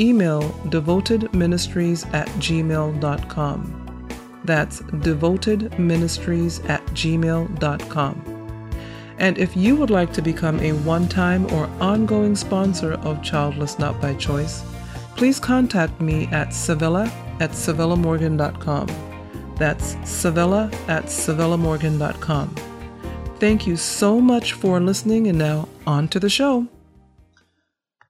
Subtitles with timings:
[0.00, 4.08] email devotedministries at gmail.com.
[4.42, 8.72] That's devotedministries at gmail.com.
[9.18, 13.78] And if you would like to become a one time or ongoing sponsor of Childless
[13.78, 14.64] Not by Choice,
[15.14, 17.06] please contact me at Savilla
[17.40, 19.05] at SavillaMorgan.com.
[19.56, 22.54] That's Savilla at SavillaMorgan.com.
[23.38, 26.66] Thank you so much for listening, and now on to the show.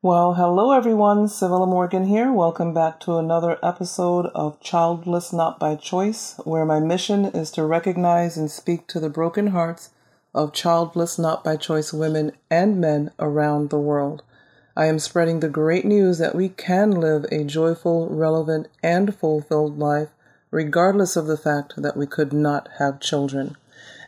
[0.03, 2.31] Well, hello everyone, Savilla Morgan here.
[2.31, 7.65] Welcome back to another episode of Childless Not by Choice, where my mission is to
[7.65, 9.91] recognize and speak to the broken hearts
[10.33, 14.23] of childless, not by choice women and men around the world.
[14.77, 19.79] I am spreading the great news that we can live a joyful, relevant, and fulfilled
[19.79, 20.11] life,
[20.51, 23.57] regardless of the fact that we could not have children.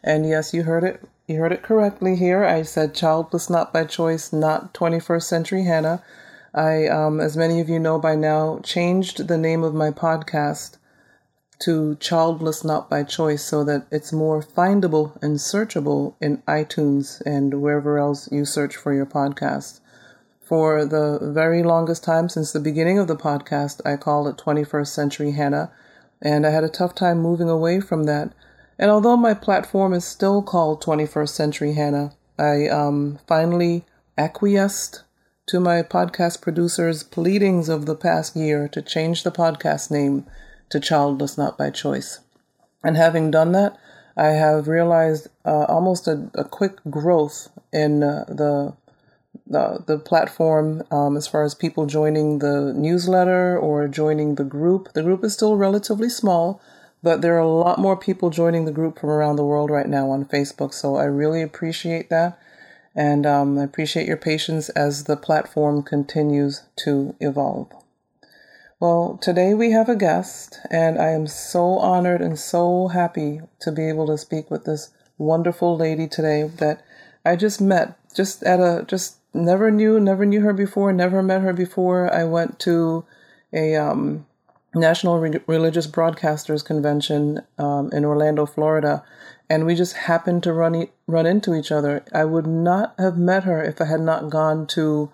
[0.02, 1.02] And yes, you heard it.
[1.26, 2.44] You heard it correctly here.
[2.44, 6.02] I said childless, not by choice, not 21st century Hannah.
[6.54, 10.78] I, um, as many of you know by now, changed the name of my podcast
[11.60, 17.60] to Childless Not by Choice so that it's more findable and searchable in iTunes and
[17.60, 19.80] wherever else you search for your podcast.
[20.40, 24.86] For the very longest time since the beginning of the podcast, I called it 21st
[24.86, 25.70] Century Hannah,
[26.20, 28.32] and I had a tough time moving away from that.
[28.78, 33.84] And although my platform is still called 21st Century Hannah, I um, finally
[34.16, 35.02] acquiesced
[35.48, 40.26] to my podcast producer's pleadings of the past year to change the podcast name
[40.68, 42.20] to childless not by choice.
[42.84, 43.76] And having done that,
[44.16, 48.74] I have realized uh, almost a, a, quick growth in uh, the,
[49.48, 54.92] the the platform um, as far as people joining the newsletter or joining the group.
[54.92, 56.60] The group is still relatively small,
[57.02, 59.88] but there are a lot more people joining the group from around the world right
[59.88, 60.74] now on Facebook.
[60.74, 62.38] So I really appreciate that.
[62.94, 67.70] And um, I appreciate your patience as the platform continues to evolve.
[68.80, 73.72] Well, today we have a guest, and I am so honored and so happy to
[73.72, 76.84] be able to speak with this wonderful lady today that
[77.24, 81.42] I just met just at a just never knew never knew her before, never met
[81.42, 82.12] her before.
[82.12, 83.04] I went to
[83.52, 84.26] a um,
[84.74, 89.02] National Re- Religious Broadcasters Convention um, in Orlando, Florida,
[89.48, 92.04] and we just happened to run e- run into each other.
[92.12, 95.10] I would not have met her if I had not gone to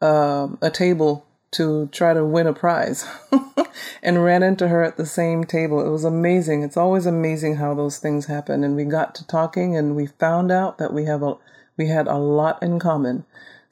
[0.00, 3.06] uh, a table to try to win a prize
[4.02, 5.86] and ran into her at the same table.
[5.86, 6.62] It was amazing.
[6.62, 8.64] It's always amazing how those things happen.
[8.64, 11.36] And we got to talking and we found out that we have a
[11.76, 13.24] we had a lot in common.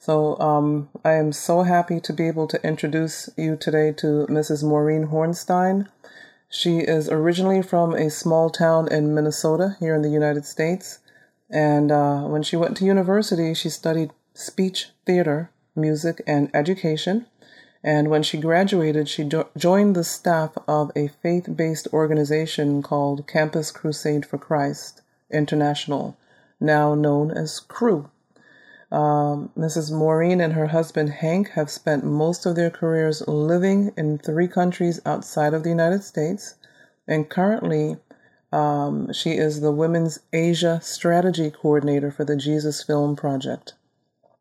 [0.05, 4.61] So um, I am so happy to be able to introduce you today to Mrs.
[4.61, 5.87] Maureen Hornstein.
[6.49, 10.99] She is originally from a small town in Minnesota here in the United States.
[11.49, 17.25] And uh, when she went to university, she studied speech theater, music, and education.
[17.81, 23.71] And when she graduated, she joined the staff of a faith based organization called Campus
[23.71, 25.01] Crusade for Christ
[25.31, 26.17] International,
[26.59, 28.09] now known as Cru.
[28.93, 29.91] Um, Mrs.
[29.91, 35.01] Maureen and her husband Hank have spent most of their careers living in three countries
[35.03, 36.53] outside of the United States,
[37.07, 37.97] and currently
[38.51, 43.73] um, she is the Women's Asia Strategy Coordinator for the Jesus Film Project.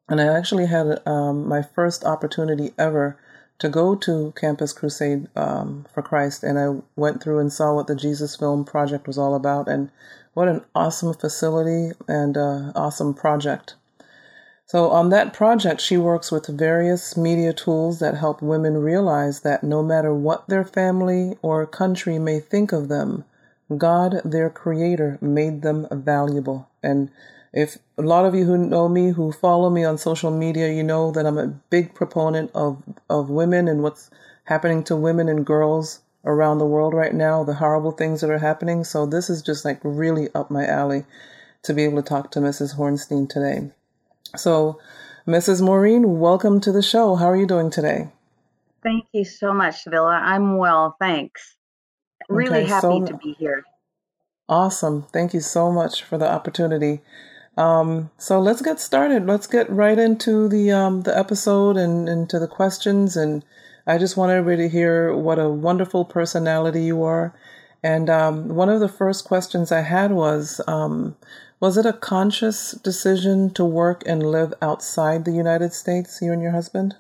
[0.07, 3.19] And I actually had um, my first opportunity ever
[3.59, 7.87] to go to Campus Crusade um, for Christ, and I went through and saw what
[7.87, 9.91] the Jesus Film Project was all about, and
[10.35, 13.77] what an awesome facility and uh, awesome project.
[14.73, 19.63] So, on that project, she works with various media tools that help women realize that
[19.63, 23.27] no matter what their family or country may think of them,
[23.77, 26.71] God, their creator, made them valuable.
[26.83, 27.11] And
[27.53, 30.83] if a lot of you who know me, who follow me on social media, you
[30.83, 34.09] know that I'm a big proponent of, of women and what's
[34.45, 38.39] happening to women and girls around the world right now, the horrible things that are
[38.39, 38.85] happening.
[38.85, 41.05] So this is just like really up my alley
[41.63, 42.77] to be able to talk to Mrs.
[42.77, 43.71] Hornstein today.
[44.37, 44.81] So,
[45.27, 45.61] Mrs.
[45.61, 47.17] Maureen, welcome to the show.
[47.17, 48.09] How are you doing today?
[48.83, 50.21] Thank you so much, Villa.
[50.25, 51.57] I'm well, thanks.
[52.31, 53.63] Really okay, happy so, to be here.
[54.49, 55.03] Awesome.
[55.13, 57.03] Thank you so much for the opportunity.
[57.59, 59.27] Um, so let's get started.
[59.27, 63.17] Let's get right into the um, the episode and into the questions.
[63.17, 63.45] And
[63.87, 67.35] I just want everybody to hear what a wonderful personality you are.
[67.83, 71.17] And um, one of the first questions I had was um,
[71.63, 76.43] Was it a conscious decision to work and live outside the United States, you and
[76.43, 76.97] your husband?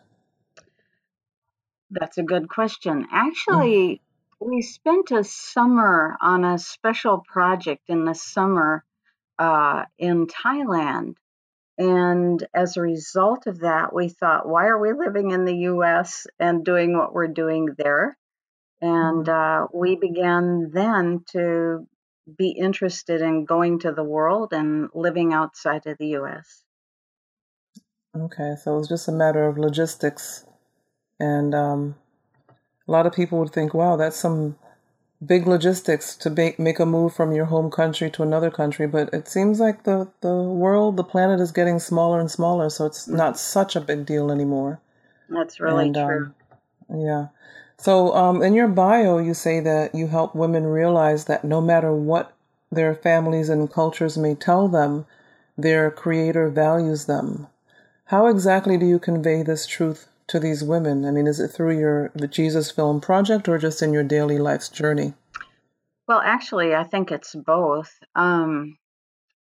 [1.91, 3.09] That's a good question.
[3.11, 4.01] Actually,
[4.41, 4.49] mm.
[4.49, 8.85] we spent a summer on a special project in the summer
[9.37, 11.17] uh, in Thailand.
[11.77, 16.29] And as a result of that, we thought, why are we living in the US
[16.39, 18.17] and doing what we're doing there?
[18.81, 19.65] And mm-hmm.
[19.65, 21.89] uh, we began then to
[22.39, 26.63] be interested in going to the world and living outside of the US.
[28.15, 30.45] Okay, so it was just a matter of logistics.
[31.19, 31.97] And um,
[32.87, 34.57] a lot of people would think, wow, that's some
[35.25, 38.87] big logistics to make, make a move from your home country to another country.
[38.87, 42.69] But it seems like the, the world, the planet is getting smaller and smaller.
[42.71, 43.15] So it's mm.
[43.15, 44.81] not such a big deal anymore.
[45.29, 46.35] That's really and, true.
[46.91, 47.27] Um, yeah.
[47.83, 51.93] So, um, in your bio, you say that you help women realize that no matter
[51.93, 52.33] what
[52.71, 55.05] their families and cultures may tell them,
[55.59, 57.49] their creator values them.
[58.05, 61.05] How exactly do you convey this truth to these women?
[61.05, 64.39] I mean, is it through your the Jesus Film Project or just in your daily
[64.39, 65.15] life's journey?
[66.07, 67.91] Well, actually, I think it's both.
[68.15, 68.79] Um,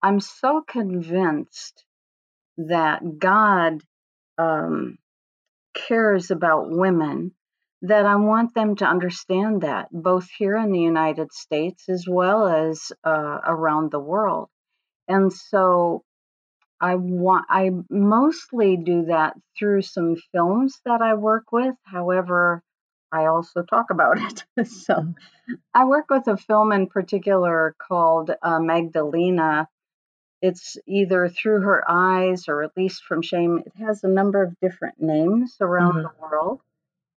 [0.03, 1.87] I'm so convinced
[2.59, 3.81] that God
[4.37, 4.99] um,
[5.73, 7.33] cares about women
[7.83, 12.47] that I want them to understand that, both here in the United States as well
[12.47, 14.49] as uh, around the world.
[15.09, 16.03] And so
[16.81, 21.75] I want I mostly do that through some films that I work with.
[21.85, 22.63] However,
[23.13, 24.45] I also talk about it.
[24.69, 25.55] so mm-hmm.
[25.73, 29.69] I work with a film in particular called uh, Magdalena.
[30.43, 33.63] It's either through her eyes or released from shame.
[33.65, 36.03] It has a number of different names around mm-hmm.
[36.03, 36.61] the world.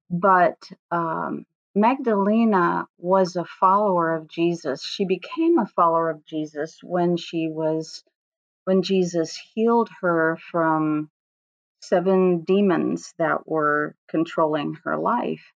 [0.10, 0.58] But
[0.92, 1.46] um,
[1.76, 4.84] Magdalena was a follower of Jesus.
[4.84, 8.04] She became a follower of Jesus when she was
[8.66, 11.10] when Jesus healed her from
[11.82, 15.54] seven demons that were controlling her life.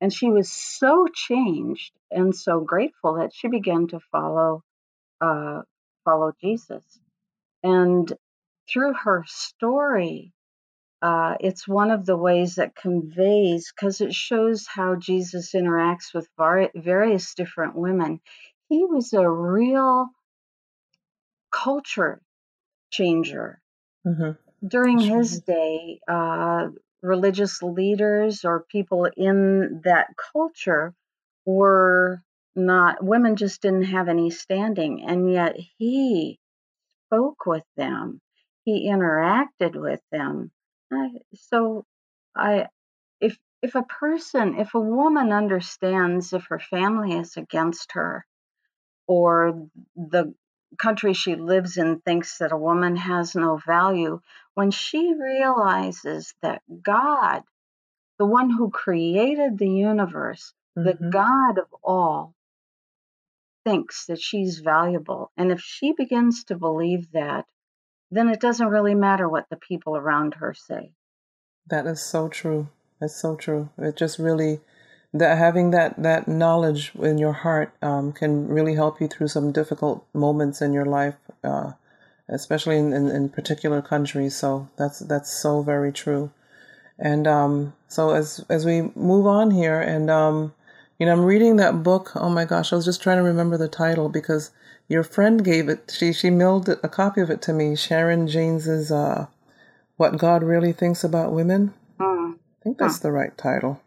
[0.00, 4.62] And she was so changed and so grateful that she began to follow
[5.20, 5.62] uh,
[6.04, 6.84] follow Jesus.
[7.62, 8.12] And
[8.70, 10.32] through her story,
[11.00, 16.28] uh, it's one of the ways that conveys because it shows how Jesus interacts with
[16.36, 18.20] var- various different women.
[18.68, 20.08] He was a real
[21.52, 22.20] culture
[22.90, 23.60] changer.
[24.06, 24.66] Mm-hmm.
[24.66, 26.68] During his day, uh,
[27.00, 30.94] religious leaders or people in that culture
[31.46, 32.22] were
[32.56, 35.04] not, women just didn't have any standing.
[35.06, 36.40] And yet he
[37.06, 38.20] spoke with them,
[38.64, 40.50] he interacted with them
[40.92, 41.84] I, so
[42.34, 42.68] I
[43.20, 48.26] if if a person if a woman understands if her family is against her
[49.06, 50.34] or the
[50.78, 54.20] country she lives in thinks that a woman has no value
[54.54, 57.42] when she realizes that God
[58.18, 60.88] the one who created the universe mm-hmm.
[60.88, 62.34] the God of all
[63.64, 67.46] thinks that she's valuable and if she begins to believe that
[68.10, 70.92] then it doesn't really matter what the people around her say.
[71.68, 72.68] That is so true.
[73.00, 73.70] That's so true.
[73.78, 74.60] It just really
[75.14, 79.52] that having that that knowledge in your heart um, can really help you through some
[79.52, 81.72] difficult moments in your life, uh,
[82.28, 84.36] especially in, in, in, particular countries.
[84.36, 86.30] So that's that's so very true.
[86.98, 90.52] And um, so as as we move on here, and um,
[90.98, 92.12] you know, I'm reading that book.
[92.14, 94.50] Oh my gosh, I was just trying to remember the title because
[94.88, 95.94] your friend gave it.
[95.96, 97.76] She she mailed a copy of it to me.
[97.76, 99.26] Sharon James's uh,
[99.96, 101.74] What God Really Thinks About Women.
[102.00, 102.34] Mm.
[102.34, 103.80] I think that's the right title.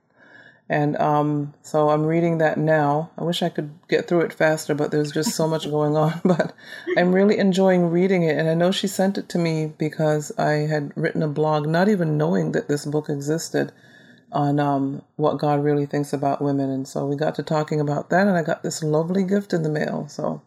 [0.70, 3.10] And um, so I'm reading that now.
[3.17, 6.22] I wish I could get through it faster, but there's just so much going on.
[6.24, 6.53] But
[6.98, 8.38] I'm really enjoying reading it.
[8.38, 11.89] And I know she sent it to me because I had written a blog, not
[11.89, 13.74] even knowing that this book existed,
[14.31, 16.70] on um, what God really thinks about women.
[16.70, 19.63] And so we got to talking about that, and I got this lovely gift in
[19.63, 20.08] the mail.
[20.08, 20.41] So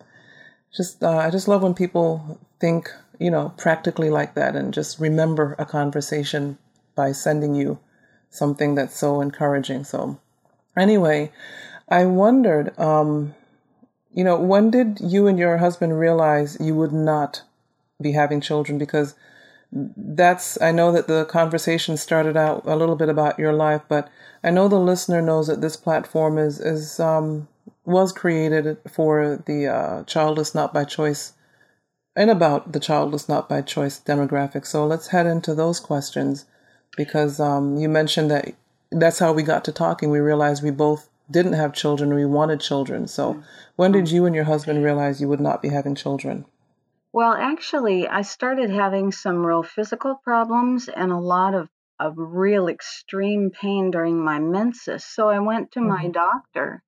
[0.74, 4.98] just uh, I just love when people think, you know, practically like that, and just
[4.98, 6.58] remember a conversation
[6.94, 7.78] by sending you
[8.30, 9.84] something that's so encouraging.
[9.84, 10.18] So,
[10.76, 11.32] anyway,
[11.88, 13.34] I wondered, um,
[14.12, 17.42] you know, when did you and your husband realize you would not
[18.00, 18.78] be having children?
[18.78, 19.14] Because
[19.72, 24.08] that's, I know that the conversation started out a little bit about your life, but
[24.42, 27.48] I know the listener knows that this platform is, is, um,
[27.84, 31.34] was created for the uh, childless not by choice
[32.16, 34.66] and about the childless not by choice demographic.
[34.66, 36.46] So let's head into those questions
[36.96, 38.54] because um, you mentioned that
[38.92, 40.10] that's how we got to talking.
[40.10, 42.14] We realized we both didn't have children.
[42.14, 43.08] We wanted children.
[43.08, 43.42] So,
[43.76, 46.44] when did you and your husband realize you would not be having children?
[47.12, 52.68] Well, actually, I started having some real physical problems and a lot of, of real
[52.68, 55.04] extreme pain during my menses.
[55.04, 56.12] So I went to my Mm-hmm.
[56.12, 56.83] doctor,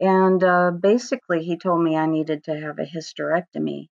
[0.00, 3.88] and uh, basically, he told me I needed to have a hysterectomy.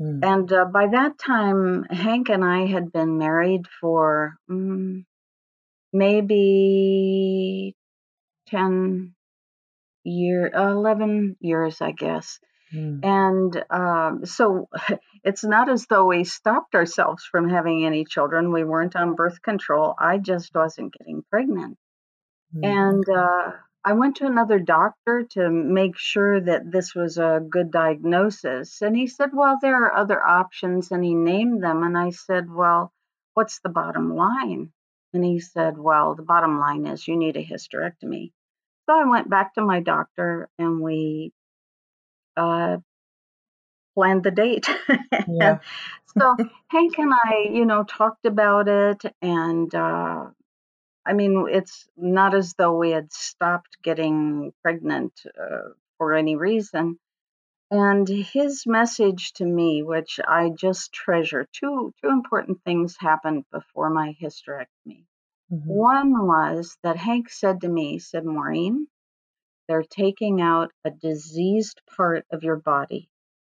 [0.00, 0.24] Mm.
[0.24, 5.04] And uh, by that time, Hank and I had been married for mm,
[5.92, 7.76] maybe
[8.48, 9.14] 10
[10.04, 12.38] year, 11 years, I guess.
[12.74, 13.04] Mm.
[13.04, 14.68] And um, so
[15.24, 18.52] it's not as though we stopped ourselves from having any children.
[18.52, 19.94] We weren't on birth control.
[19.98, 21.78] I just wasn't getting pregnant.
[22.54, 22.66] Mm.
[22.66, 23.52] And uh,
[23.84, 28.80] I went to another doctor to make sure that this was a good diagnosis.
[28.80, 30.92] And he said, Well, there are other options.
[30.92, 31.82] And he named them.
[31.82, 32.92] And I said, Well,
[33.34, 34.72] what's the bottom line?
[35.12, 38.32] And he said, Well, the bottom line is you need a hysterectomy.
[38.86, 41.32] So I went back to my doctor and we
[42.36, 42.78] uh,
[43.94, 44.68] planned the date.
[45.28, 45.58] Yeah.
[46.18, 46.36] so
[46.66, 49.02] Hank and I, you know, talked about it.
[49.22, 50.26] And uh,
[51.04, 56.98] I mean, it's not as though we had stopped getting pregnant uh, for any reason.
[57.70, 63.88] And his message to me, which I just treasure, two two important things happened before
[63.90, 65.06] my hysterectomy.
[65.50, 65.66] Mhm.
[65.66, 68.88] One was that Hank said to me, said, Maureen,
[69.68, 73.08] they're taking out a diseased part of your body.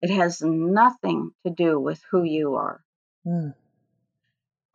[0.03, 2.83] It has nothing to do with who you are.
[3.27, 3.55] Mm.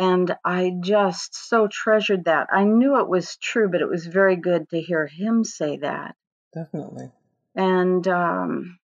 [0.01, 2.47] And I just so treasured that.
[2.51, 6.15] I knew it was true, but it was very good to hear him say that.
[6.55, 7.11] Definitely.
[7.53, 8.79] And um,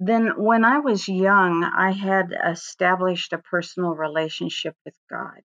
[0.00, 5.42] then when I was young, I had established a personal relationship with God.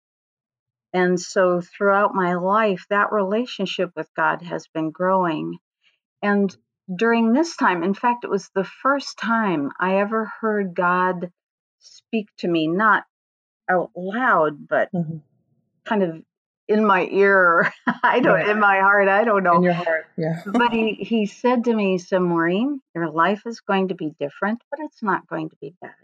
[0.92, 5.58] And so throughout my life, that relationship with God has been growing.
[6.22, 6.56] And
[6.94, 11.32] during this time, in fact, it was the first time I ever heard God
[11.80, 13.02] speak to me, not
[13.68, 15.20] out loud, but Mhm.
[15.84, 16.22] kind of
[16.68, 17.72] in my ear.
[18.02, 18.48] I don't, Right.
[18.48, 19.56] in my heart, I don't know.
[19.56, 20.06] In your heart.
[20.16, 20.42] Yeah.
[20.46, 24.62] but he, he said to me, said, Maureen, your life is going to be different,
[24.70, 25.94] but it's not going to be bad.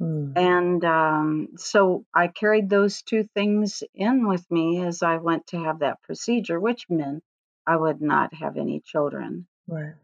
[0.00, 0.32] Mm.
[0.36, 5.58] And um, so I carried those two things in with me as I went to
[5.62, 7.22] have that procedure, which meant
[7.66, 9.46] I would not have any children.
[9.68, 9.94] Right.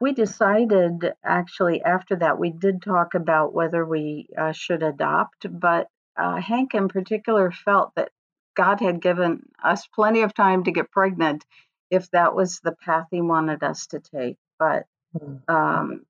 [0.00, 5.88] We decided actually after that, we did talk about whether we uh, should adopt, but
[6.16, 8.10] uh, Hank in particular felt that
[8.56, 11.44] God had given us plenty of time to get pregnant
[11.90, 14.36] if that was the path he wanted us to take.
[14.58, 14.86] But
[15.20, 15.40] Mm.
[15.48, 16.06] um,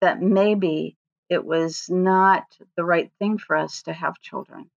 [0.00, 0.96] that maybe
[1.30, 2.44] it was not
[2.76, 4.70] the right thing for us to have children.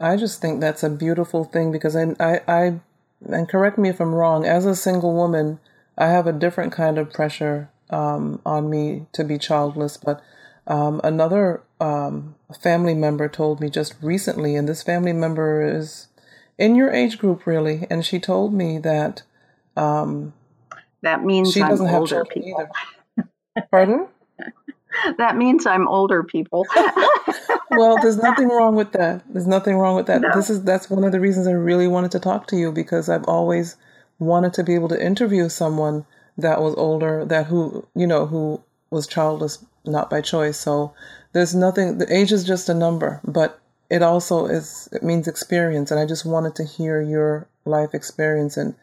[0.00, 2.80] I just think that's a beautiful thing because I, I, I,
[3.26, 5.60] and correct me if I'm wrong, as a single woman,
[5.96, 9.96] I have a different kind of pressure um, on me to be childless.
[9.96, 10.22] But
[10.66, 16.08] um, another um, family member told me just recently, and this family member is
[16.56, 19.22] in your age group, really, and she told me that
[19.76, 20.32] um,
[21.02, 22.68] That means she I'm doesn't have older people.
[23.16, 23.66] either.
[23.70, 24.08] Pardon?
[25.18, 26.66] That means I'm older people.
[27.70, 29.22] well, there's nothing wrong with that.
[29.32, 30.22] There's nothing wrong with that.
[30.22, 30.30] No.
[30.34, 33.08] This is that's one of the reasons I really wanted to talk to you because
[33.08, 33.76] I've always
[34.18, 36.04] wanted to be able to interview someone
[36.38, 40.58] that was older, that who you know who was childless not by choice.
[40.58, 40.94] So
[41.32, 41.98] there's nothing.
[41.98, 44.88] The age is just a number, but it also is.
[44.92, 48.74] It means experience, and I just wanted to hear your life experience and.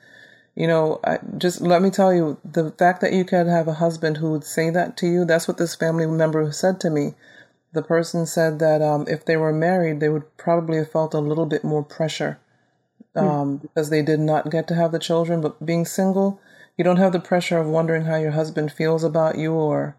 [0.57, 3.73] You know, I, just let me tell you, the fact that you could have a
[3.73, 7.13] husband who would say that to you, that's what this family member said to me
[7.75, 11.19] the person said that um, if they were married, they would probably have felt a
[11.19, 12.39] little bit more pressure
[13.13, 13.19] hmm.
[13.19, 13.61] um, mm.
[13.61, 15.41] because they did not get to have the children.
[15.41, 16.39] But being single,
[16.77, 19.95] you don't have the pressure of wondering how your husband feels about you or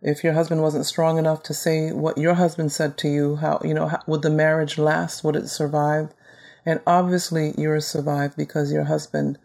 [0.00, 3.60] if your husband wasn't strong enough to say what your husband said to you how
[3.64, 5.24] you know how, would the marriage last?
[5.24, 6.10] Would it survive?
[6.64, 9.38] And obviously yours survived because your husband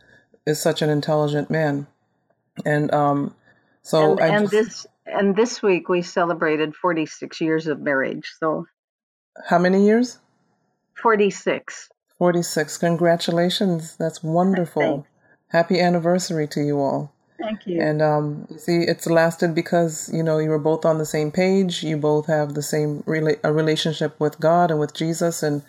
[0.46, 1.88] is such an intelligent man.
[2.66, 3.36] And um
[3.82, 8.66] so and, and just, this and this week we celebrated 46 years of marriage so.
[9.50, 10.20] How many years?
[11.02, 13.96] 46 46 congratulations.
[13.96, 14.82] That's wonderful.
[14.82, 15.10] Thanks.
[15.48, 17.82] happy anniversary to you all Thank you.
[17.82, 21.84] And um, see, it's lasted because you know you were both on the same page.
[21.84, 25.62] You both have the same rela- a relationship with God and with Jesus, and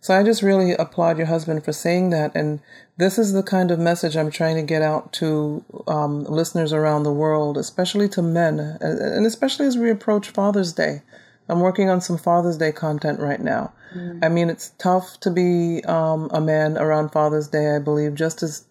[0.00, 2.34] so I just really applaud your husband for saying that.
[2.34, 2.58] And
[2.96, 7.04] this is the kind of message I'm trying to get out to um, listeners around
[7.04, 11.02] the world, especially to men, and especially as we approach Father's Day.
[11.48, 13.72] I'm working on some Father's Day content right now.
[13.94, 14.24] Mm.
[14.24, 18.42] I mean, it's tough to be um, a man around Father's Day, I believe, just
[18.42, 18.64] as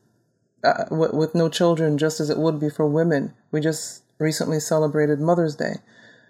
[0.63, 3.34] uh, with, with no children, just as it would be for women.
[3.51, 5.75] We just recently celebrated Mother's Day.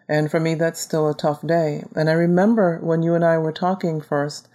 [0.07, 1.83] And for me, that's still a tough day.
[1.95, 4.47] And I remember when you and I were talking first,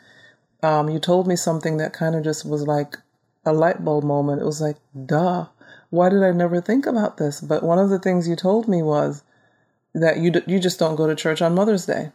[0.63, 2.97] um, you told me something that kind of just was like
[3.45, 4.43] a light bulb moment.
[4.43, 4.77] It was like,
[5.07, 5.47] duh,
[5.91, 7.41] why did I never think about this?
[7.41, 9.23] But one of the things you told me was
[9.95, 12.11] that you, d- you just don't go to church on Mother's Day.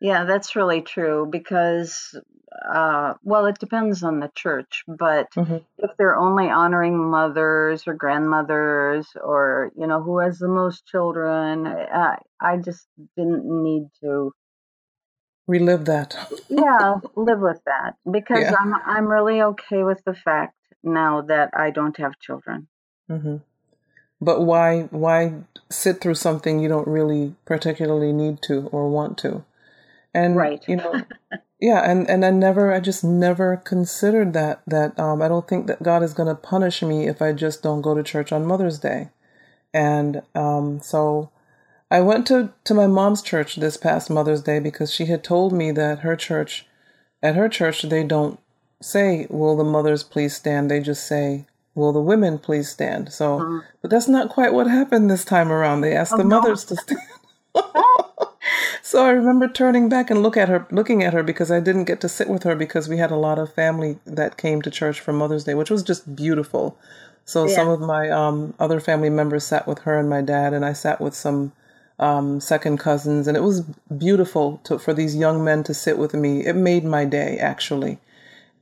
[0.00, 2.18] Yeah, that's really true because
[2.64, 5.58] uh, well, it depends on the church, but mm-hmm.
[5.78, 11.66] if they're only honoring mothers or grandmothers or, you know, who has the most children,
[11.66, 14.32] I, I just didn't need to
[15.46, 16.16] relive that.
[16.48, 18.54] yeah, live with that because yeah.
[18.58, 22.68] I'm I'm really okay with the fact now that I don't have children.
[23.10, 23.36] Mm-hmm.
[24.20, 25.34] But why why
[25.70, 29.44] sit through something you don't really particularly need to or want to?
[30.14, 30.62] And right.
[30.68, 31.02] you know,
[31.62, 35.68] yeah and and i never i just never considered that that um i don't think
[35.68, 38.44] that god is going to punish me if i just don't go to church on
[38.44, 39.08] mother's day.
[39.72, 41.30] And um so
[41.90, 45.52] i went to to my mom's church this past mother's day because she had told
[45.52, 46.66] me that her church
[47.22, 48.40] at her church they don't
[48.82, 50.68] say will the mothers please stand?
[50.68, 51.46] They just say
[51.76, 53.12] will the women please stand?
[53.12, 53.58] So mm-hmm.
[53.80, 55.80] but that's not quite what happened this time around.
[55.80, 56.74] They asked oh, the mothers no.
[56.74, 57.00] to stand
[58.82, 61.84] so I remember turning back and look at her, looking at her because I didn't
[61.84, 64.70] get to sit with her because we had a lot of family that came to
[64.70, 66.76] church for Mother's Day, which was just beautiful.
[67.24, 67.54] So yeah.
[67.54, 70.72] some of my um, other family members sat with her and my dad, and I
[70.72, 71.52] sat with some
[72.00, 73.60] um, second cousins, and it was
[73.96, 76.44] beautiful to, for these young men to sit with me.
[76.44, 78.00] It made my day actually,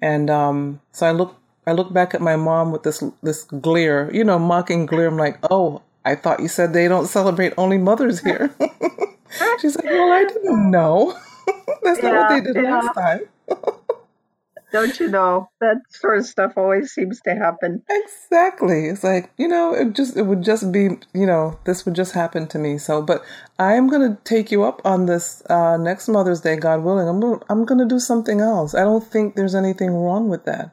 [0.03, 4.11] and um, so I look I look back at my mom with this this glare,
[4.13, 5.09] you know, mocking glare.
[5.09, 8.55] I'm like, oh, I thought you said they don't celebrate only mothers here.
[9.61, 11.19] She's like, well, I didn't know.
[11.83, 12.81] That's yeah, not what they did yeah.
[12.81, 13.21] last time.
[14.73, 17.83] Don't you know that sort of stuff always seems to happen?
[17.91, 18.87] Exactly.
[18.87, 22.13] It's like you know, it just it would just be you know this would just
[22.13, 22.79] happen to me.
[22.79, 23.25] So, but
[23.59, 27.09] I am gonna take you up on this uh, next Mother's Day, God willing.
[27.09, 28.75] I'm gonna, I'm gonna do something else.
[28.75, 30.71] I don't think there's anything wrong with that,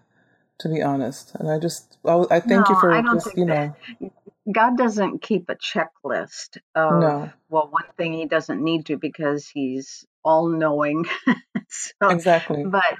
[0.59, 1.33] to be honest.
[1.35, 3.75] And I just I, I thank no, you for just you know.
[4.51, 7.29] God doesn't keep a checklist of no.
[7.49, 11.05] well one thing he doesn't need to because he's all knowing.
[11.69, 12.63] so, exactly.
[12.63, 12.97] But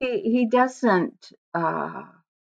[0.00, 2.02] he he doesn't uh,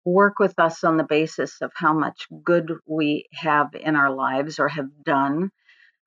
[0.06, 4.60] work with us on the basis of how much good we have in our lives
[4.60, 5.52] or have done.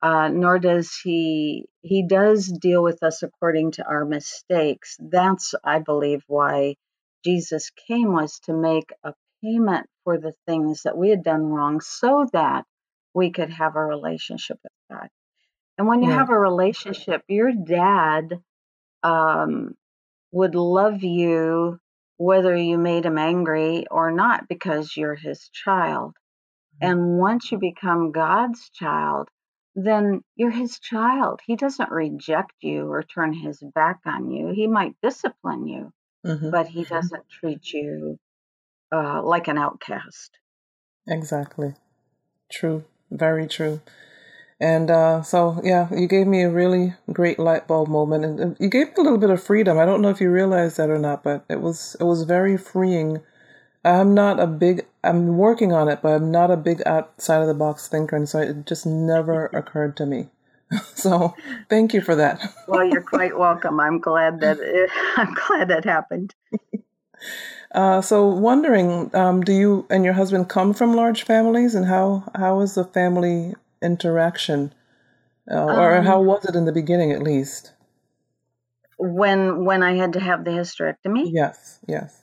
[0.02, 4.96] Uh, nor does he he does deal with us according to our mistakes.
[5.00, 6.76] That's I believe why
[7.24, 11.80] Jesus came was to make a payment for the things that we had done wrong
[11.80, 12.64] so that
[13.14, 15.08] we could have a relationship with God.
[15.76, 16.18] And when you yeah.
[16.18, 18.40] have a relationship, your dad
[19.02, 19.74] um,
[20.32, 21.78] would love you
[22.16, 26.14] whether you made him angry or not because you're his child.
[26.80, 26.90] Mm-hmm.
[26.90, 29.28] And once you become God's child,
[29.74, 31.40] then you're his child.
[31.44, 34.52] He doesn't reject you or turn his back on you.
[34.54, 35.92] He might discipline you,
[36.24, 36.50] mm-hmm.
[36.50, 36.94] but he mm-hmm.
[36.94, 38.18] doesn't treat you
[38.94, 40.38] uh, like an outcast.
[41.08, 41.74] Exactly.
[42.50, 42.84] True.
[43.10, 43.80] Very true.
[44.60, 48.68] And uh, so, yeah, you gave me a really great light bulb moment, and you
[48.68, 49.78] gave me a little bit of freedom.
[49.78, 52.56] I don't know if you realized that or not, but it was it was very
[52.56, 53.20] freeing.
[53.84, 54.86] I'm not a big.
[55.02, 58.28] I'm working on it, but I'm not a big outside of the box thinker, and
[58.28, 60.28] so it just never occurred to me.
[60.94, 61.34] so,
[61.68, 62.40] thank you for that.
[62.68, 63.80] well, you're quite welcome.
[63.80, 66.34] I'm glad that it, I'm glad that happened.
[67.74, 72.24] Uh, so, wondering, um, do you and your husband come from large families, and how
[72.34, 74.72] how is the family interaction
[75.50, 77.72] Uh, or how um was it in the beginning, at least?
[78.98, 81.32] When when I had to have the hysterectomy?
[81.32, 82.22] Yes, yes.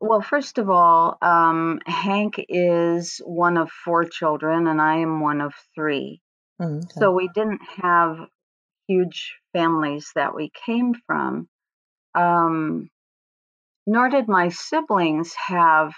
[0.00, 5.40] Well, first of all, um, Hank is one of four children, and I am one
[5.40, 6.20] of three.
[6.60, 6.94] Mm, okay.
[6.98, 8.18] So we didn't have
[8.88, 11.48] huge families that we came from.
[12.14, 12.90] Um,
[13.88, 15.94] nor did my siblings have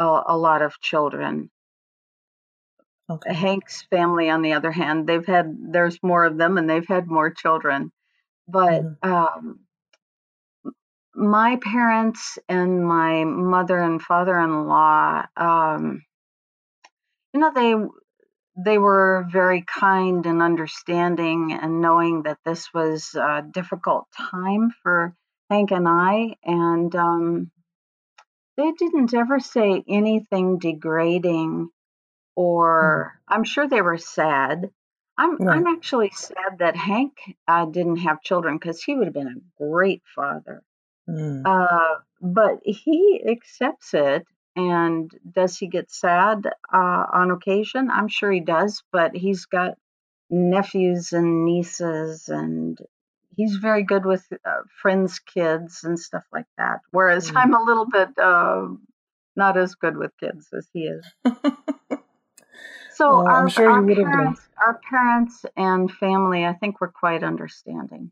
[0.00, 1.48] a, a lot of children.
[3.08, 3.32] Okay.
[3.32, 7.06] Hank's family, on the other hand, they've had there's more of them, and they've had
[7.06, 7.92] more children.
[8.48, 9.12] But mm-hmm.
[9.12, 9.60] um,
[11.14, 16.02] my parents and my mother and father-in-law, um,
[17.32, 17.74] you know, they
[18.62, 25.14] they were very kind and understanding, and knowing that this was a difficult time for
[25.50, 27.50] Hank and I, and um,
[28.56, 31.70] they didn't ever say anything degrading
[32.38, 33.34] or mm.
[33.34, 34.70] I'm sure they were sad.
[35.18, 35.56] I'm right.
[35.56, 37.14] I'm actually sad that Hank
[37.48, 40.62] uh, didn't have children because he would have been a great father.
[41.08, 41.42] Mm.
[41.44, 44.24] Uh, but he accepts it.
[44.54, 47.90] And does he get sad uh, on occasion?
[47.90, 49.74] I'm sure he does, but he's got
[50.30, 52.78] nephews and nieces, and
[53.38, 56.80] he's very good with uh, friends' kids and stuff like that.
[56.90, 57.36] Whereas mm.
[57.36, 58.66] I'm a little bit uh,
[59.36, 61.04] not as good with kids as he is.
[62.98, 68.10] So well, our, sure our parents, our parents and family, I think, were quite understanding.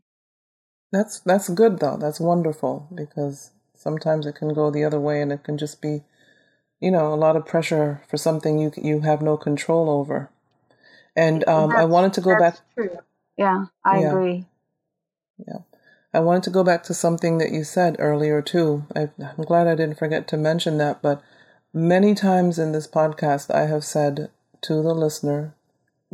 [0.93, 1.97] That's that's good though.
[1.97, 6.03] That's wonderful because sometimes it can go the other way, and it can just be,
[6.79, 10.29] you know, a lot of pressure for something you you have no control over.
[11.17, 12.59] And um, I wanted to go back.
[12.73, 12.97] True.
[13.35, 14.07] Yeah, I yeah.
[14.07, 14.45] agree.
[15.45, 15.59] Yeah.
[16.13, 18.85] I wanted to go back to something that you said earlier too.
[18.95, 21.21] I, I'm glad I didn't forget to mention that, but
[21.73, 24.29] many times in this podcast I have said
[24.61, 25.53] to the listener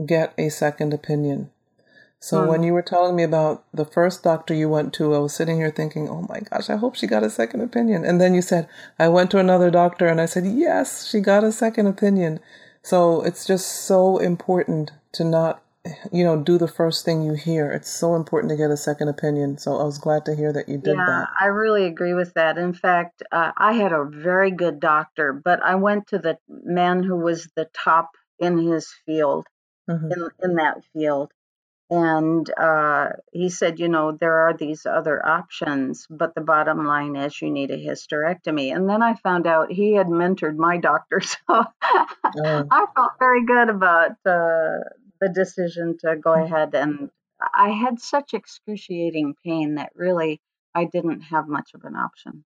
[0.05, 1.51] get a second opinion.
[2.19, 2.67] So when hmm.
[2.67, 5.71] you were telling me about the first doctor you went to, I was sitting here
[5.71, 8.69] thinking, "Oh my gosh, I hope she got a second opinion." And then you said,
[8.97, 12.39] "I went to another doctor," and I said, "Yes, she got a second opinion."
[12.81, 15.62] So it's just so important to not,
[16.11, 17.69] you know, do the first thing you hear.
[17.71, 19.57] It's so important to get a second opinion.
[19.57, 21.27] So I was glad to hear that you did yeah, that.
[21.39, 22.57] I really agree with that.
[22.57, 27.03] In fact, uh, I had a very good doctor, but I went to the man
[27.03, 29.45] who was the top in his field,
[29.89, 30.11] mm-hmm.
[30.11, 31.31] in, in that field.
[31.89, 37.15] And uh, he said, you know, there are these other options, but the bottom line
[37.15, 38.73] is you need a hysterectomy.
[38.73, 41.21] And then I found out he had mentored my doctor.
[42.35, 42.67] So oh.
[42.71, 44.79] I felt very good about uh,
[45.23, 46.45] the decision to go mm.
[46.45, 46.75] ahead.
[46.75, 47.09] And
[47.53, 50.41] I had such excruciating pain that really
[50.75, 52.43] I didn't have much of an option.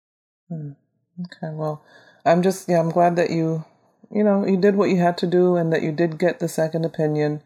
[0.49, 0.73] Hmm.
[1.21, 1.83] Okay, well,
[2.25, 3.65] I'm just, yeah, I'm glad that you
[4.13, 6.49] you know, you did what you had to do and that you did get the
[6.49, 7.43] second opinion.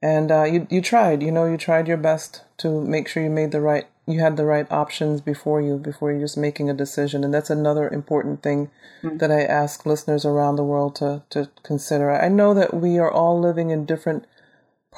[0.00, 3.30] And uh, you, you tried, you know, you tried your best to make sure you
[3.30, 6.74] made the right, you had the right options before you, before you're just making a
[6.74, 7.24] decision.
[7.24, 8.70] And that's another important thing
[9.02, 9.18] mm-hmm.
[9.18, 12.10] that I ask listeners around the world to, to consider.
[12.10, 14.24] I know that we are all living in different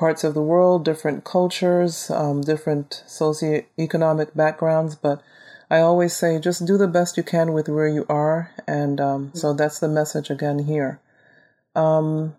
[0.00, 5.20] parts of the world, different cultures, um, different socioeconomic backgrounds, but
[5.70, 8.50] I always say just do the best you can with where you are.
[8.66, 11.00] And um, so that's the message again here.
[11.76, 12.34] Um,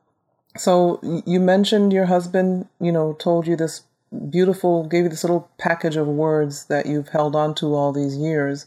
[0.57, 3.83] so you mentioned your husband, you know, told you this
[4.31, 8.17] beautiful, gave you this little package of words that you've held on to all these
[8.17, 8.65] years.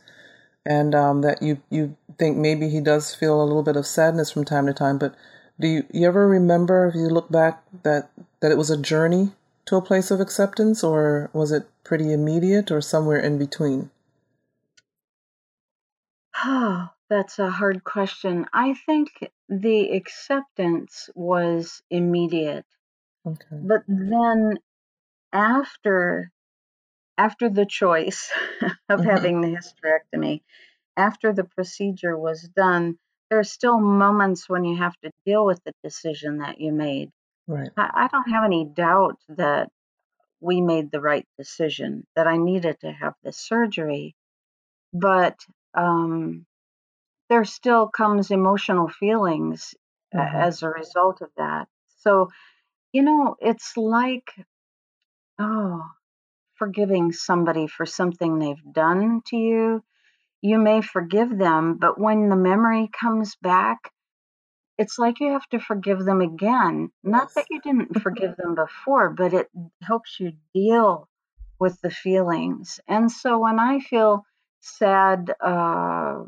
[0.64, 4.30] And um, that you, you think maybe he does feel a little bit of sadness
[4.30, 4.98] from time to time.
[4.98, 5.16] But
[5.58, 8.08] do you, you ever remember, if you look back, that,
[8.44, 9.32] that it was a journey
[9.64, 13.90] to a place of acceptance, or was it pretty immediate, or somewhere in between?
[16.44, 18.44] Oh, that's a hard question.
[18.52, 22.66] I think the acceptance was immediate.
[23.26, 23.46] Okay.
[23.50, 24.58] But then
[25.32, 26.30] after
[27.16, 28.30] after the choice
[28.90, 29.08] of mm-hmm.
[29.08, 30.42] having the hysterectomy,
[30.98, 32.98] after the procedure was done,
[33.30, 37.10] there are still moments when you have to deal with the decision that you made.
[37.46, 37.70] Right.
[37.76, 39.70] I, I don't have any doubt that
[40.40, 44.14] we made the right decision, that I needed to have the surgery.
[44.92, 45.38] But
[45.74, 46.46] um,
[47.28, 49.74] there still comes emotional feelings
[50.14, 50.36] mm-hmm.
[50.36, 51.68] as a result of that.
[52.00, 52.30] So,
[52.92, 54.30] you know, it's like,
[55.38, 55.82] oh,
[56.56, 59.82] forgiving somebody for something they've done to you.
[60.42, 63.90] You may forgive them, but when the memory comes back,
[64.78, 66.90] it's like you have to forgive them again.
[67.02, 69.48] Not that you didn't forgive them before, but it
[69.82, 71.08] helps you deal
[71.58, 72.80] with the feelings.
[72.88, 74.24] And so when I feel
[74.60, 76.24] sad uh,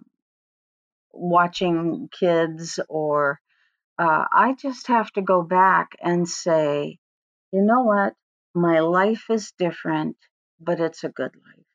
[1.13, 3.41] watching kids, or
[3.99, 6.99] uh, I just have to go back and say,
[7.53, 8.15] you know what?
[8.57, 10.17] my life is different,
[10.59, 11.67] but it's a good life.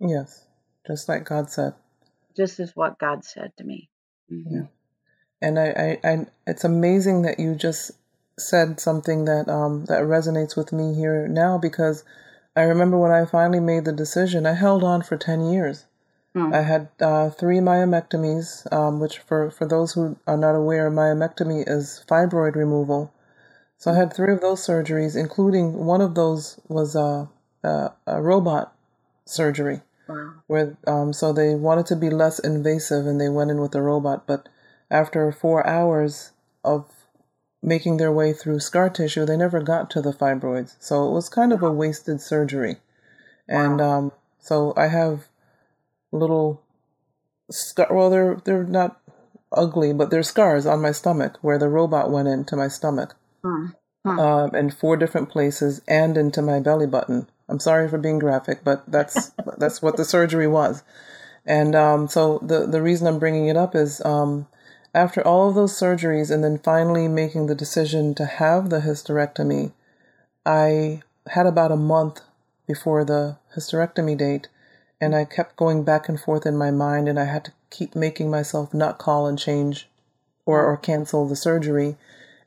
[0.00, 0.46] Yes,
[0.86, 1.74] just like God said.
[2.36, 3.90] Just as what God said to me.
[4.32, 4.54] Mm-hmm.
[4.54, 4.66] Yeah.
[5.40, 7.92] And I, I, I, it's amazing that you just
[8.38, 12.04] said something that um, that resonates with me here now because
[12.58, 15.84] I remember when I finally made the decision, I held on for 10 years.
[16.34, 16.54] Mm.
[16.54, 21.64] I had uh, three myomectomies, um, which, for, for those who are not aware, myomectomy
[21.66, 23.12] is fibroid removal.
[23.76, 27.28] So I had three of those surgeries, including one of those was a,
[27.62, 28.74] a, a robot
[29.24, 29.82] surgery.
[30.08, 30.32] Wow.
[30.48, 33.82] Where um, so they wanted to be less invasive, and they went in with a
[33.82, 34.26] robot.
[34.26, 34.48] But
[34.90, 36.32] after four hours
[36.64, 36.86] of
[37.62, 40.76] making their way through scar tissue, they never got to the fibroids.
[40.80, 42.76] So it was kind of a wasted surgery.
[43.48, 43.98] And wow.
[43.98, 45.28] um, so I have
[46.12, 46.62] little
[47.50, 47.88] scar.
[47.90, 49.00] Well, they're they're not
[49.52, 53.16] ugly, but they're scars on my stomach where the robot went into my stomach.
[53.42, 53.66] Hmm.
[54.18, 57.28] Um, in four different places, and into my belly button.
[57.48, 60.82] I'm sorry for being graphic, but that's that's what the surgery was.
[61.44, 64.46] And um, so the the reason I'm bringing it up is um,
[64.98, 69.70] after all of those surgeries and then finally making the decision to have the hysterectomy,
[70.44, 72.20] I had about a month
[72.66, 74.48] before the hysterectomy date,
[75.00, 77.94] and I kept going back and forth in my mind, and I had to keep
[77.94, 79.88] making myself not call and change
[80.44, 81.96] or, or cancel the surgery.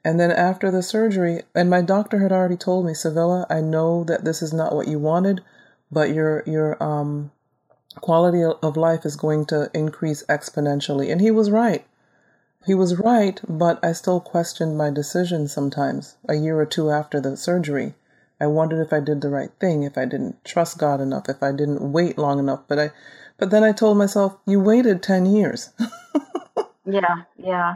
[0.03, 4.03] And then after the surgery, and my doctor had already told me, Savilla, I know
[4.03, 5.39] that this is not what you wanted,
[5.89, 7.31] but your your um,
[7.95, 11.09] quality of life is going to increase exponentially.
[11.09, 11.85] And he was right.
[12.65, 17.19] He was right, but I still questioned my decision sometimes, a year or two after
[17.19, 17.95] the surgery.
[18.39, 21.41] I wondered if I did the right thing, if I didn't trust God enough, if
[21.41, 22.61] I didn't wait long enough.
[22.67, 22.91] But I
[23.37, 25.71] but then I told myself, you waited 10 years.
[26.85, 27.75] yeah, yeah.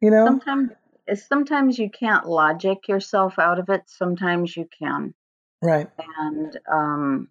[0.00, 0.26] You know?
[0.26, 0.70] Sometimes
[1.14, 5.14] sometimes you can't logic yourself out of it, sometimes you can.
[5.62, 5.88] Right.
[6.18, 7.28] And um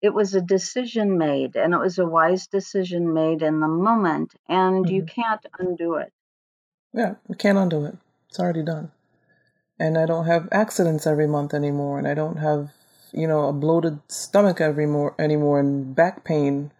[0.00, 4.34] it was a decision made and it was a wise decision made in the moment
[4.48, 4.94] and mm-hmm.
[4.94, 6.12] you can't undo it
[6.92, 7.96] yeah you can't undo it
[8.28, 8.90] it's already done
[9.78, 12.70] and i don't have accidents every month anymore and i don't have
[13.12, 16.70] you know a bloated stomach every more anymore and back pain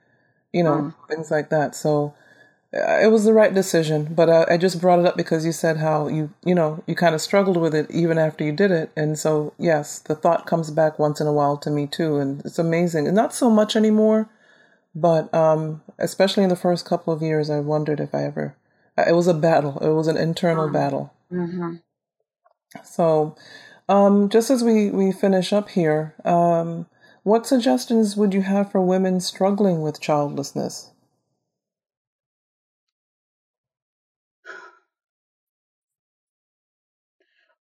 [0.52, 0.94] you know mm.
[1.09, 2.14] things like that so
[2.72, 5.78] it was the right decision, but uh, I just brought it up because you said
[5.78, 8.90] how you you know you kind of struggled with it even after you did it,
[8.96, 12.42] and so yes, the thought comes back once in a while to me too, and
[12.44, 13.07] it's amazing.
[13.07, 14.28] And not so much anymore,
[14.94, 18.54] but um, especially in the first couple of years, I wondered if I ever.
[18.98, 19.78] Uh, it was a battle.
[19.78, 20.74] It was an internal mm-hmm.
[20.74, 21.14] battle.
[21.33, 21.76] Mm-hmm.
[22.85, 23.35] So,
[23.88, 26.85] um, just as we we finish up here, um,
[27.22, 30.90] what suggestions would you have for women struggling with childlessness?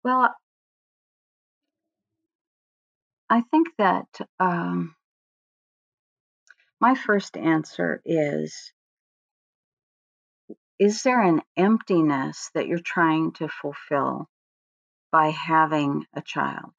[0.03, 0.33] Well,
[3.29, 4.07] I think that
[4.39, 4.95] um,
[6.79, 8.73] my first answer is
[10.79, 14.27] Is there an emptiness that you're trying to fulfill
[15.11, 16.73] by having a child?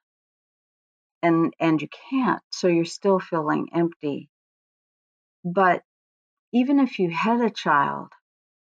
[1.22, 4.28] And, and you can't, so you're still feeling empty.
[5.44, 5.84] But
[6.52, 8.12] even if you had a child,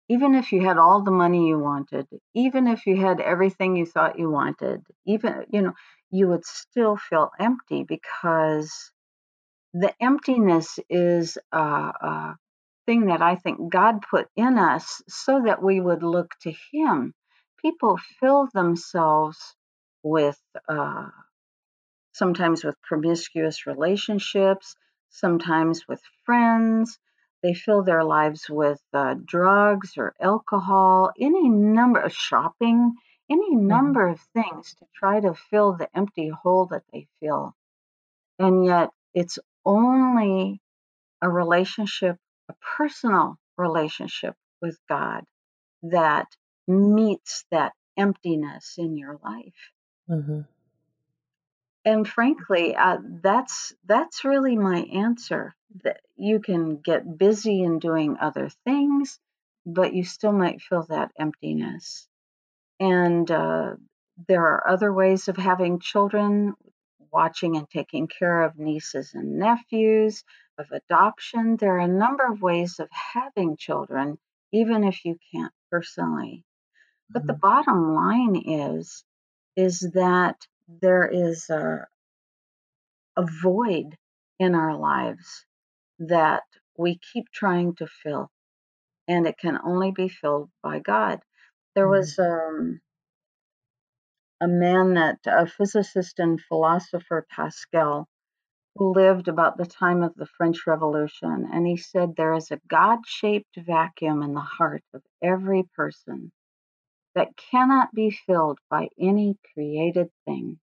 [0.10, 3.86] even if you had all the money you wanted, even if you had everything you
[3.86, 5.74] thought you wanted, even, you know,
[6.10, 8.92] you would still feel empty because
[9.74, 12.38] the emptiness is a, a
[12.86, 17.14] thing that I think God put in us so that we would look to Him.
[17.62, 19.38] People fill themselves
[20.04, 20.40] with,
[20.70, 21.10] uh,
[22.14, 24.76] sometimes with promiscuous relationships,
[25.10, 26.98] sometimes with friends,
[27.44, 32.96] they fill their lives with uh, drugs or alcohol, any number of shopping,
[33.30, 33.68] any mm-hmm.
[33.68, 34.14] number mm-hmm.
[34.14, 37.56] of things to try to fill the empty hole that they feel.
[38.40, 40.62] And yet, it's only
[41.22, 42.18] a relationship,
[42.50, 45.24] a personal relationship with God
[45.84, 46.28] that
[46.68, 49.72] meets that emptiness in your life.
[50.10, 50.42] Mm-hmm.
[51.88, 58.18] And frankly, uh, that's that's really my answer that you can get busy in doing
[58.20, 59.22] other things,
[59.66, 62.10] but you still might feel that emptiness.
[62.82, 63.76] And uh,
[64.28, 66.56] there are other ways of having children,
[67.10, 70.26] watching and taking care of nieces and nephews,
[70.58, 71.56] of adoption.
[71.56, 74.18] There are a number of ways of having children,
[74.52, 76.44] even if you can't personally.
[77.10, 77.28] But mm-hmm.
[77.28, 79.06] the bottom line is,
[79.56, 80.36] is that
[80.68, 81.88] there is a,
[83.16, 83.96] a void
[84.40, 85.46] in our lives
[86.00, 86.44] that
[86.78, 88.30] we keep trying to fill,
[89.08, 91.20] and it can only be filled by God.
[91.76, 92.00] There mm-hmm.
[92.00, 92.82] was um,
[94.42, 98.08] a man that a physicist and philosopher Pascal
[98.76, 102.60] who lived about the time of the French Revolution, and he said there is a
[102.68, 106.32] God shaped vacuum in the heart of every person
[107.18, 110.60] that cannot be filled by any created thing,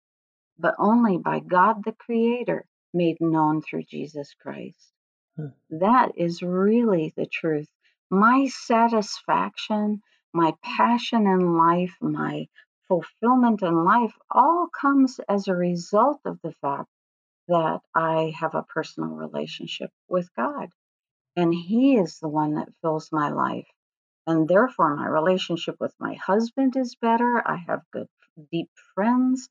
[0.59, 4.93] but only by God the Creator made known through Jesus Christ.
[5.35, 5.47] Hmm.
[5.71, 7.67] That is really the truth.
[8.11, 12.47] My satisfaction, my passion in life, my
[12.87, 16.91] fulfillment in life all comes as a result of the fact
[17.47, 20.69] that I have a personal relationship with God.
[21.35, 23.65] And He is the one that fills my life.
[24.25, 27.41] And therefore, my relationship with my husband is better.
[27.45, 28.07] I have good,
[28.51, 29.49] deep friends.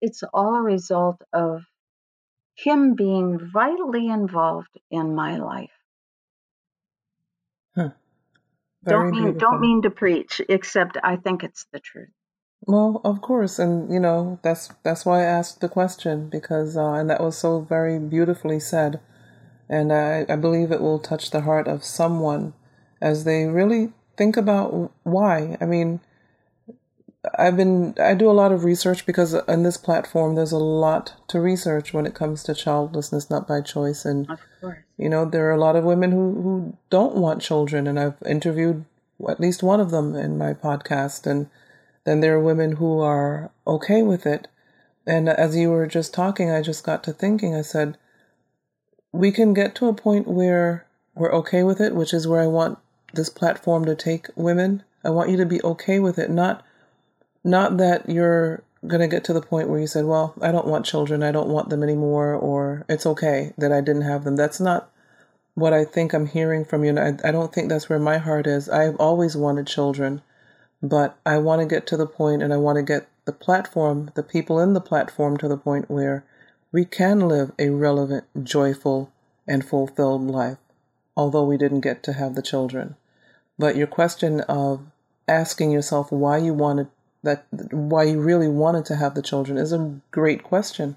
[0.00, 1.62] It's all a result of
[2.56, 5.70] Him being vitally involved in my life.
[7.76, 7.90] Huh.
[8.84, 9.40] don't mean beautiful.
[9.40, 12.08] don't mean to preach, except I think it's the truth.
[12.66, 16.92] Well, of course, and you know that's that's why I asked the question because uh,
[16.92, 19.00] and that was so very beautifully said,
[19.68, 22.54] and I, I believe it will touch the heart of someone
[23.00, 25.56] as they really think about why.
[25.60, 26.00] I mean,
[27.38, 31.14] I've been I do a lot of research because in this platform there's a lot
[31.28, 34.28] to research when it comes to childlessness not by choice, and
[34.98, 38.20] you know there are a lot of women who who don't want children, and I've
[38.26, 38.84] interviewed
[39.26, 41.26] at least one of them in my podcast.
[41.26, 41.48] And
[42.04, 44.48] then there are women who are okay with it.
[45.06, 47.96] And as you were just talking, I just got to thinking, I said,
[49.12, 52.46] we can get to a point where we're okay with it, which is where I
[52.46, 52.78] want
[53.14, 54.82] this platform to take women.
[55.04, 56.64] I want you to be okay with it, not
[57.44, 60.66] not that you're going to get to the point where you said, "Well, I don't
[60.66, 61.22] want children.
[61.22, 64.90] I don't want them anymore," or "It's okay that I didn't have them." That's not
[65.54, 66.96] what I think I'm hearing from you.
[66.98, 68.68] I, I don't think that's where my heart is.
[68.68, 70.22] I've always wanted children.
[70.82, 74.10] But I want to get to the point and I want to get the platform,
[74.14, 76.24] the people in the platform to the point where
[76.70, 79.10] we can live a relevant, joyful,
[79.46, 80.58] and fulfilled life,
[81.18, 82.94] although we didn't get to have the children.
[83.58, 84.82] But your question of
[85.26, 86.86] asking yourself why you wanted
[87.24, 90.96] that, why you really wanted to have the children is a great question.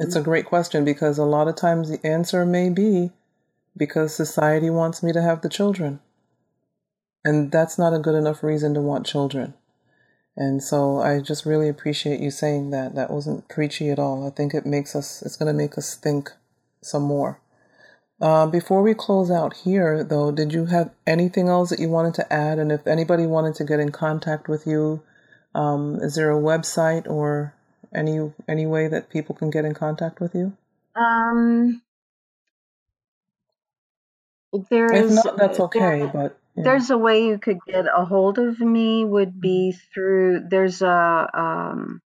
[0.00, 3.10] It's a great question because a lot of times the answer may be
[3.76, 6.00] because society wants me to have the children.
[7.24, 9.52] And that's not a good enough reason to want children.
[10.34, 12.94] And so I just really appreciate you saying that.
[12.94, 14.26] That wasn't preachy at all.
[14.26, 16.30] I think it makes us, it's going to make us think
[16.80, 17.40] some more.
[18.20, 22.14] Uh, before we close out here, though, did you have anything else that you wanted
[22.14, 22.58] to add?
[22.58, 25.02] And if anybody wanted to get in contact with you,
[25.54, 27.54] um, is there a website or
[27.94, 30.52] any any way that people can get in contact with you?
[30.96, 31.80] Um,
[34.68, 36.00] there if not, that's okay.
[36.00, 39.92] There, but there's a way you could get a hold of me would be mm-hmm.
[39.94, 42.02] through there's a um,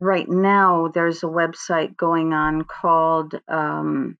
[0.00, 4.16] right now there's a website going on called um,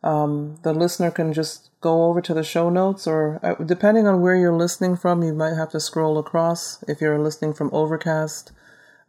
[0.04, 4.22] um, the listener can just go over to the show notes, or uh, depending on
[4.22, 6.84] where you're listening from, you might have to scroll across.
[6.88, 8.52] If you're listening from Overcast,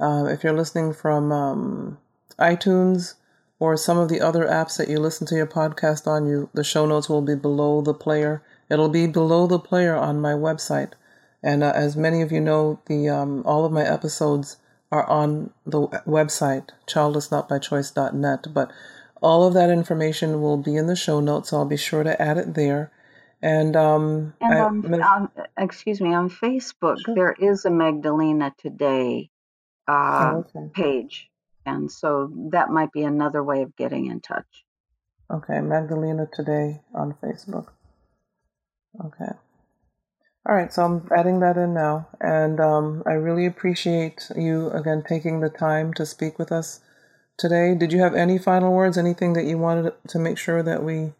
[0.01, 1.99] uh, if you're listening from um,
[2.39, 3.15] iTunes,
[3.63, 6.65] or some of the other apps that you listen to your podcast on, you the
[6.65, 8.43] show notes will be below the player.
[8.69, 10.95] It'll be below the player on my website,
[11.45, 14.57] and uh, as many of you know, the um, all of my episodes
[14.91, 18.73] are on the website childlessnotbychoice.net, but
[19.23, 22.21] all of that information will be in the show notes, so I'll be sure to
[22.21, 22.91] add it there.
[23.41, 27.15] And um, and I, on, on, excuse me, on Facebook sure.
[27.15, 29.31] there is a Magdalena Today
[29.87, 30.69] uh, oh, okay.
[30.75, 31.31] page,
[31.67, 34.65] and so that might be another way of getting in touch.
[35.31, 37.69] Okay, Magdalena Today on Facebook.
[39.03, 39.33] Okay.
[40.45, 45.05] All right, so I'm adding that in now, and um, I really appreciate you again
[45.07, 46.81] taking the time to speak with us
[47.39, 47.77] today.
[47.77, 48.99] Did you have any final words?
[48.99, 51.13] Anything that you wanted to make sure that we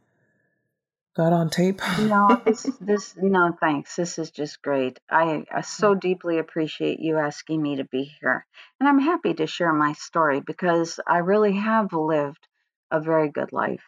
[1.15, 1.81] got on tape.
[1.99, 3.97] no, this, this, no, thanks.
[3.97, 4.99] This is just great.
[5.11, 8.47] I, I so deeply appreciate you asking me to be here.
[8.81, 12.47] And I'm happy to share my story because I really have lived
[12.91, 13.83] a very good life.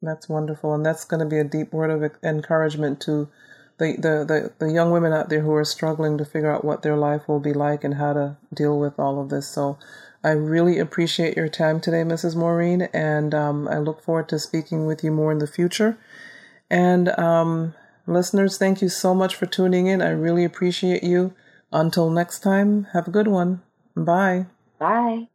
[0.00, 0.74] That's wonderful.
[0.74, 3.28] And that's going to be a deep word of encouragement to
[3.78, 4.24] the, the,
[4.58, 7.28] the, the young women out there who are struggling to figure out what their life
[7.28, 9.48] will be like and how to deal with all of this.
[9.48, 9.78] So
[10.24, 12.36] I really appreciate your time today, Mrs.
[12.36, 15.98] Maureen, and um, I look forward to speaking with you more in the future.
[16.70, 17.74] And um,
[18.06, 20.00] listeners, thank you so much for tuning in.
[20.00, 21.34] I really appreciate you.
[21.72, 23.62] Until next time, have a good one.
[23.96, 24.46] Bye.
[24.78, 25.31] Bye.